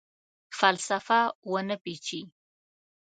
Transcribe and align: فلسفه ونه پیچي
فلسفه 0.59 1.21
ونه 1.51 1.75
پیچي 1.83 2.21